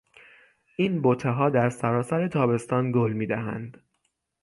این 0.75 1.01
بتهها 1.03 1.49
در 1.49 1.69
سرتاسر 1.69 2.27
تابستان 2.27 2.91
گل 2.91 3.13
میدهند. 3.13 3.83